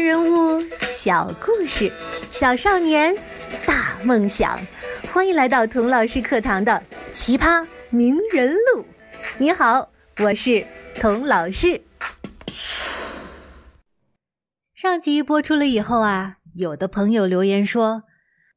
[0.00, 0.60] 人物，
[0.90, 1.92] 小故事，
[2.30, 3.14] 小少年，
[3.66, 4.58] 大梦想。
[5.12, 6.72] 欢迎来到童老师课堂的
[7.12, 8.82] 《奇葩名人录》。
[9.36, 9.90] 你好，
[10.20, 10.66] 我是
[10.98, 11.82] 童老师。
[14.74, 18.04] 上集播出了以后啊，有的朋友留言说，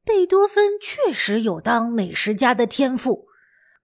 [0.02, 3.26] 贝多芬确实有当美食家的天赋，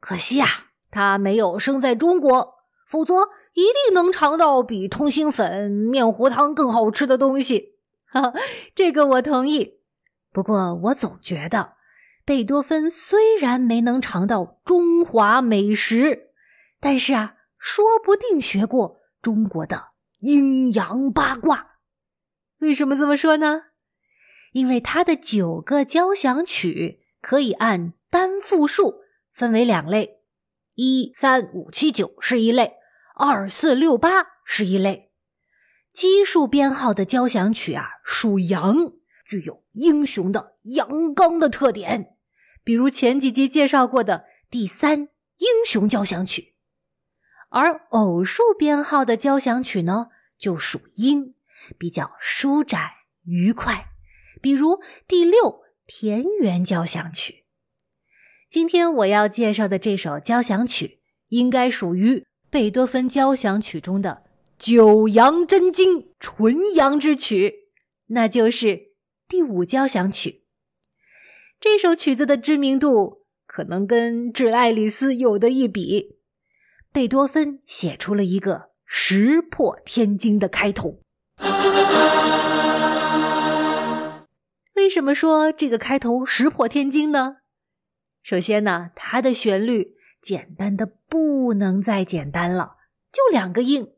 [0.00, 0.48] 可惜啊，
[0.90, 2.54] 他没有生在中国，
[2.88, 3.14] 否则。
[3.53, 7.74] 一定能尝到比通心粉、面糊汤更好吃的东西，
[8.07, 8.33] 哈，
[8.74, 9.80] 这个我同意。
[10.33, 11.73] 不过我总觉得，
[12.24, 16.30] 贝多芬虽然没能尝到中华美食，
[16.80, 19.88] 但是啊，说不定学过中国的
[20.21, 21.73] 阴阳八卦。
[22.60, 23.65] 为什么这么说呢？
[24.52, 30.21] 因为他的九个交响曲可以按单复数分为两类，
[30.74, 32.74] 一、三、五、七、九是一类。
[33.23, 35.12] 二四六八是一类
[35.92, 38.95] 奇数编号的交响曲啊，属阳，
[39.27, 42.16] 具有英雄的阳刚的特点，
[42.65, 45.01] 比如前几集介绍过的第三
[45.37, 46.54] 英雄交响曲。
[47.51, 50.07] 而偶数编号的交响曲呢，
[50.38, 51.35] 就属阴，
[51.76, 52.88] 比较舒展
[53.24, 53.88] 愉快，
[54.41, 57.45] 比如第六田园交响曲。
[58.48, 62.29] 今天我要介绍的这首交响曲，应该属于。
[62.51, 64.25] 贝多芬交响曲中的
[64.59, 67.69] 九阳真经纯阳之曲，
[68.09, 68.88] 那就是
[69.28, 70.42] 第五交响曲。
[71.60, 76.16] 这首曲子的知名度可能跟《致爱丽丝》有的一比。
[76.92, 80.98] 贝多芬写出了一个石破天惊的开头。
[84.75, 87.37] 为什么说这个开头石破天惊呢？
[88.25, 89.94] 首先呢，它的旋律。
[90.22, 92.76] 简单的不能再简单了，
[93.10, 93.94] 就两个音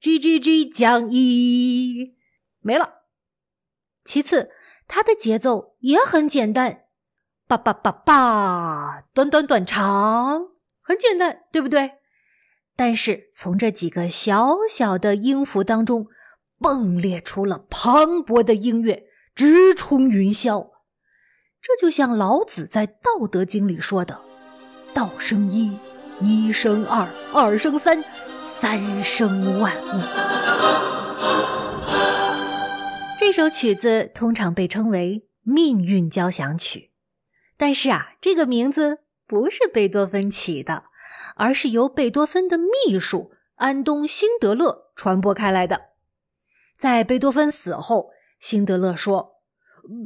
[0.00, 2.16] ，G G G 降一
[2.60, 3.02] 没了。
[4.04, 4.50] 其次，
[4.86, 6.84] 它的节奏也很简单，
[7.46, 10.48] 叭叭叭叭，短短短长，
[10.80, 11.92] 很简单，对不对？
[12.76, 16.08] 但是从这几个小小的音符当中，
[16.58, 19.04] 迸裂出了磅礴的音乐，
[19.34, 20.70] 直冲云霄。
[21.62, 24.20] 这就像老子在《道德经》里说的。
[24.94, 25.76] 道生一，
[26.20, 28.02] 一生二，二生三，
[28.46, 30.00] 三生万物。
[33.18, 36.78] 这首曲子通常被称为《命运交响曲》，
[37.56, 40.84] 但是啊，这个名字不是贝多芬起的，
[41.34, 45.80] 而是由贝多芬的秘书安东·辛德勒传播开来的。
[46.78, 49.40] 在贝多芬死后，辛德勒说：“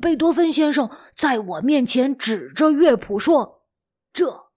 [0.01, 3.67] 贝多芬先生在我面前指着乐谱说，
[4.15, 4.48] 这。”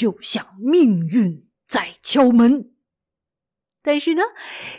[0.00, 2.70] 就像命运在敲门，
[3.82, 4.22] 但是呢，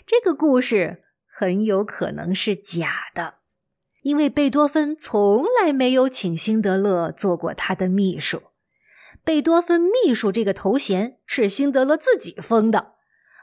[0.04, 3.36] 这个故事很有可能是假的，
[4.02, 8.42] 因为贝多芬从来没有请辛德勒做过他的秘书。
[9.24, 12.96] 贝多芬秘书这个头衔是辛德勒自己封的，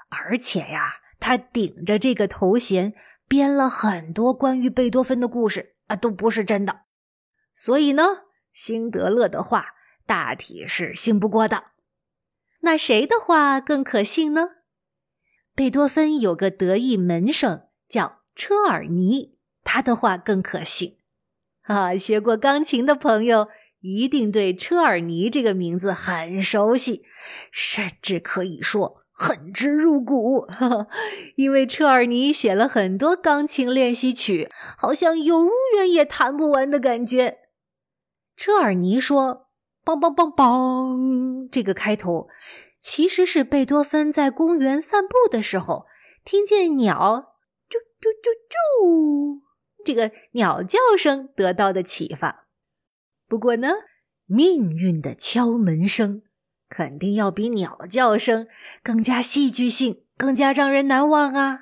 [0.09, 2.93] 而且呀，他顶着这个头衔
[3.29, 6.81] 编了很多关于贝多芬的故事啊，都不是真的。
[7.55, 8.03] 所以呢，
[8.53, 9.77] 辛德勒的话。
[10.09, 11.65] 大体是信不过的，
[12.63, 14.53] 那谁的话更可信呢？
[15.55, 20.97] 贝多芬有个得意门生叫车尔尼，他的话更可信。
[21.65, 23.49] 啊，学过钢琴的朋友
[23.81, 27.03] 一定对车尔尼这个名字很熟悉，
[27.53, 30.47] 甚至可以说恨之入骨。
[31.37, 37.41] 因为车尔尼写了很多钢琴练习曲，好像永远也弹不完的感觉。
[38.35, 39.48] 车尔尼说。
[39.89, 41.49] 梆梆梆梆！
[41.51, 42.29] 这个开头
[42.79, 45.87] 其实是贝多芬在公园散步的时候
[46.27, 47.33] 听见鸟
[47.71, 49.41] 啾啾啾啾
[49.87, 52.49] 这个鸟叫声得到的启发。
[53.27, 53.69] 不过呢，
[54.27, 56.21] 命运的敲门声
[56.69, 58.47] 肯定要比鸟叫声
[58.83, 61.61] 更加戏剧性，更加让人难忘啊！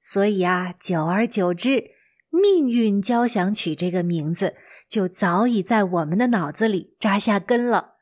[0.00, 1.68] 所以啊，久而久之，
[2.30, 4.54] 《命运交响曲》这个名字。
[4.88, 7.94] 就早已在我们的脑子里扎下根了。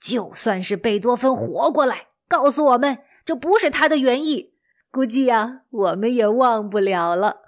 [0.00, 4.54] 就算是贝多芬活过来，告诉我们这不是他的原意，
[4.90, 7.42] 估计呀，我们也忘不了了。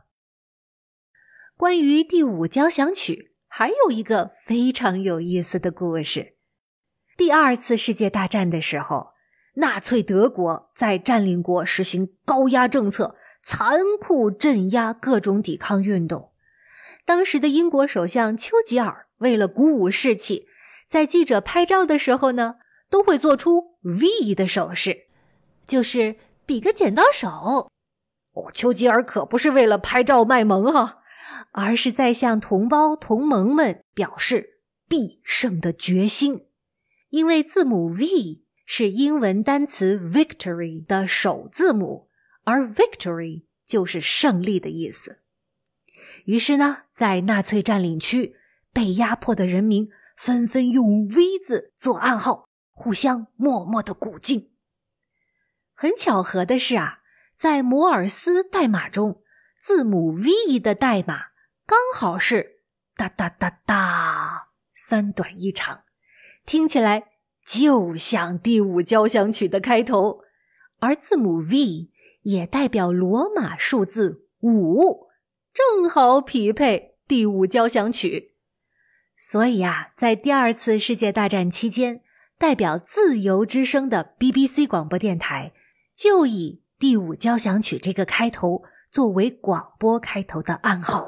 [1.56, 6.34] 关于第五交响曲，还有一个非常有意思的故事。
[7.16, 9.14] 第二次世界大战的时候，
[9.54, 16.32] 纳粹德国在占领国实行高压政策，残酷镇压各种抵抗运动。
[17.04, 20.46] 当时的英国首相丘吉尔为了鼓舞士气，
[20.88, 22.56] 在记者拍照的时候呢，
[22.88, 25.06] 都会做出 V 的手势，
[25.66, 26.16] 就是
[26.46, 27.70] 比个剪刀手。
[28.32, 30.98] 哦，丘吉尔可不是为了拍照卖萌哈，
[31.52, 36.46] 而是在向同胞同盟们表示必胜的决心。
[37.10, 42.08] 因为字母 V 是英文单词 victory 的首字母，
[42.44, 45.20] 而 victory 就是胜利的意思。
[46.24, 48.36] 于是呢，在纳粹占领区，
[48.72, 54.50] 被压迫的人民纷纷用 V 字做暗号，互相默默的鼓劲。
[55.74, 57.00] 很巧合的是啊，
[57.36, 59.22] 在摩尔斯代码中，
[59.60, 61.26] 字母 V 的代码
[61.66, 62.60] 刚好是
[62.96, 65.82] 哒哒哒哒，三短一长。
[66.46, 67.08] 听起来
[67.46, 70.20] 就像第五交响曲的开头，
[70.78, 71.90] 而字母 V
[72.22, 75.08] 也代表罗马数字五，
[75.54, 78.34] 正好匹配第五交响曲。
[79.16, 82.02] 所以啊，在第二次世界大战期间，
[82.36, 85.52] 代表自由之声的 BBC 广播电台
[85.96, 91.06] 就以第五交响曲这个开头作为广播开头的暗号。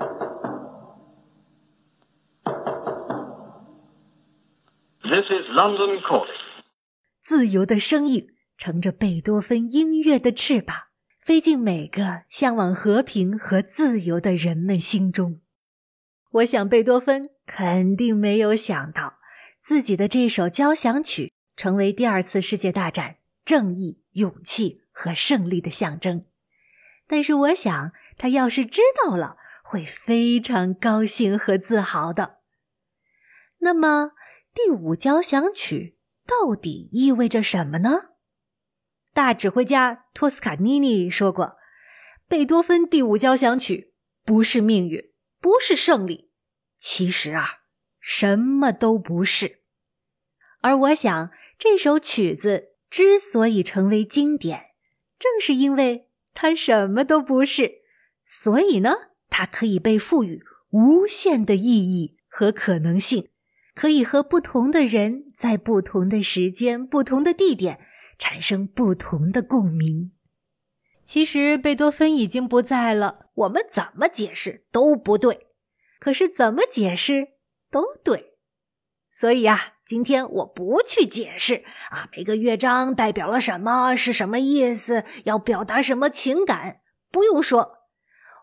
[5.02, 6.30] This is London calling。
[7.20, 10.85] 自由的声音乘着贝多芬音乐的翅膀，
[11.26, 15.40] 飞进每个向往和平和自由的人们心中。
[16.30, 19.18] 我想，贝多芬肯定没有想到，
[19.60, 26.24] 自己的这首交响曲成为第二次世界大战正义、勇气和胜利的象征。
[27.08, 32.36] 但是，我想他要是知道了，会非常高兴和自豪的。
[33.58, 34.12] 那么，
[34.54, 38.10] 第五交响曲到底意味着什么呢？
[39.16, 41.56] 大指挥家托斯卡尼尼说过
[42.28, 43.94] ：“贝多芬第五交响曲
[44.26, 45.02] 不是命运，
[45.40, 46.28] 不是胜利，
[46.78, 47.60] 其实啊，
[47.98, 49.60] 什么都不是。”
[50.60, 54.66] 而我想，这首曲子之所以成为经典，
[55.18, 57.76] 正是因为它什么都不是，
[58.26, 58.92] 所以呢，
[59.30, 60.42] 它可以被赋予
[60.72, 63.30] 无限的意义和可能性。
[63.74, 67.80] 可以和不同的人在不同的时间、不同的地点
[68.18, 70.12] 产生不同的共鸣。
[71.04, 75.46] 其实贝多芬已经不在了，我们怎么解释都不对。
[75.98, 77.28] 可是怎么解释
[77.70, 78.34] 都对。
[79.12, 86.80] 所以啊，今天我不去解释啊，每个乐章代表了什么，是什么意思，要表达什么情感，
[87.10, 87.78] 不用说。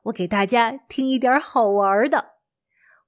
[0.03, 2.33] 我给大家听一点好玩的。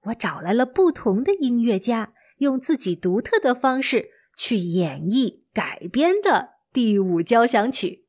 [0.04, 2.14] 我找来了不同的音乐家。
[2.40, 8.06] 用自己独特的方式去演绎改编的第五交响曲，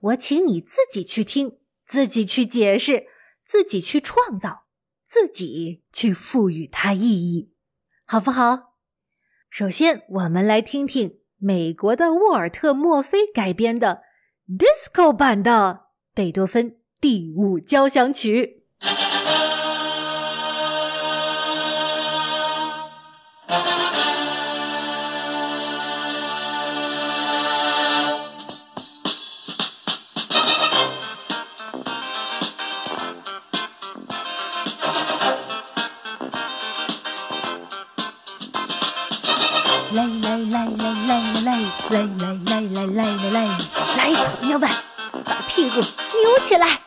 [0.00, 3.04] 我请你自己去听，自己去解释，
[3.44, 4.64] 自己去创造，
[5.06, 7.52] 自己去赋予它意义，
[8.06, 8.78] 好不好？
[9.50, 14.00] 首先，我们来听听美国的沃尔特·墨菲改编的
[14.48, 18.64] disco 版的贝多芬第五交响曲。
[44.56, 44.70] 老板，
[45.22, 46.80] 把屁股扭起来。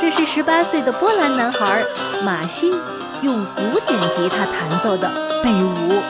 [0.00, 1.84] 这是十八岁的波兰男孩
[2.24, 2.72] 马欣
[3.22, 5.10] 用古典吉他弹奏的
[5.42, 6.00] 贝舞，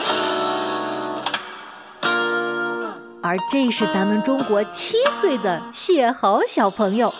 [3.23, 7.11] 而这是咱们中国七岁的谢豪小朋友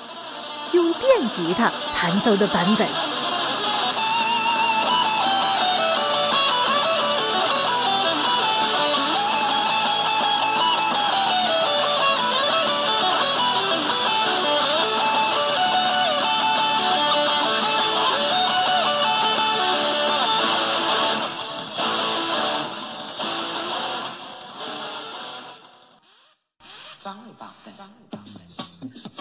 [0.73, 3.08] 用电吉他弹奏的版本。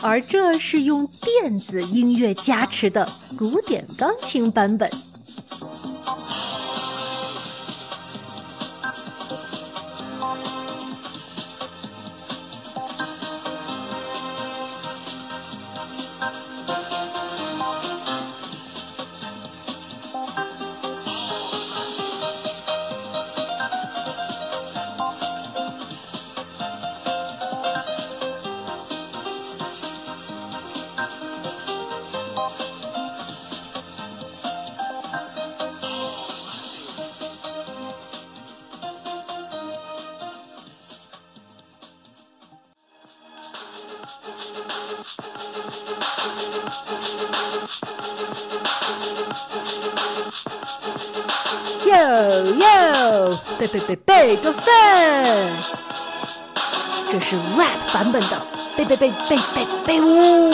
[0.09, 5.08] 而这是用电子音乐加持的古典钢琴版本。
[53.59, 55.53] 贝贝贝贝多芬，
[57.11, 58.41] 这是 rap 版本的
[58.77, 60.53] 贝贝贝贝贝贝呜。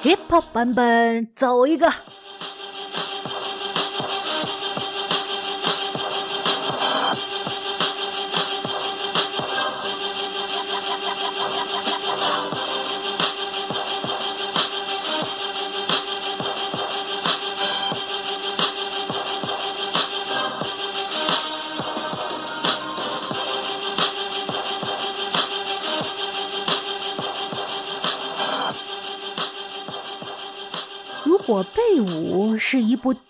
[0.00, 1.92] hip hop 版本走一个。
[31.48, 33.22] 如果贝舞是一部电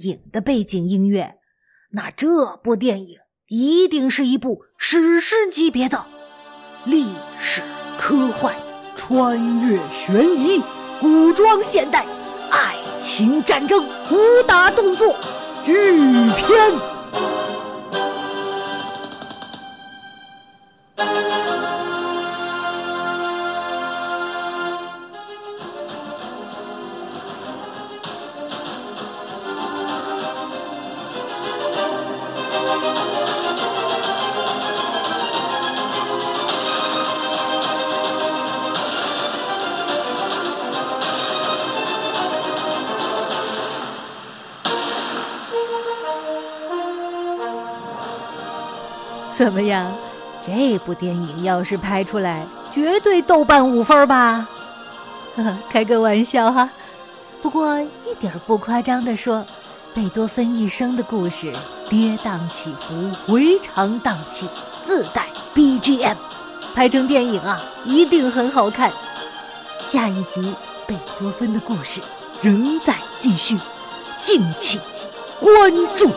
[0.00, 1.36] 影的背景音乐，
[1.92, 6.04] 那这部电影一定是一部史诗级别的
[6.84, 7.06] 历
[7.38, 7.62] 史
[7.96, 8.56] 科幻、
[8.96, 10.60] 穿越悬疑、
[11.00, 12.04] 古装现代、
[12.50, 15.14] 爱情战争、武打动作
[15.62, 16.99] 巨片。
[49.40, 49.90] 怎么样？
[50.42, 54.46] 这部电影要是拍出来，绝对豆瓣五分吧？
[55.70, 56.68] 开个玩笑哈。
[57.40, 59.42] 不过一点不夸张的说，
[59.94, 61.50] 贝多芬一生的故事
[61.88, 64.46] 跌宕起伏，回肠荡气，
[64.84, 66.16] 自带 BGM，
[66.74, 68.92] 拍成电影啊，一定很好看。
[69.78, 70.54] 下一集
[70.86, 72.02] 贝多芬的故事
[72.42, 73.58] 仍在继续，
[74.20, 74.78] 敬请
[75.40, 76.10] 关注。